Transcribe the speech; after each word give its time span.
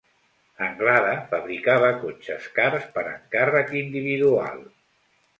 Anglada 0.67 1.09
fabricava 1.33 1.91
cotxes 2.05 2.47
cars 2.55 2.87
per 2.95 3.03
encàrrec 3.11 3.69
individual. 3.83 4.57